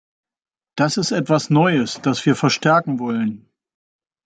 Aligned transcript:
Das 0.75 0.97
ist 0.97 1.11
etwas 1.11 1.51
Neues, 1.51 2.01
das 2.01 2.25
wir 2.25 2.35
verstärken 2.35 2.97
wollen. 2.97 3.51